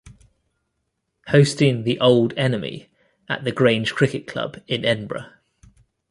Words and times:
Hosting 1.27 1.83
the 1.83 1.99
Auld 1.99 2.33
Enemy, 2.35 2.89
at 3.29 3.43
the 3.43 3.51
Grange 3.51 3.93
Cricket 3.93 4.25
Club 4.25 4.57
in 4.65 4.83
Edinburgh. 4.83 5.29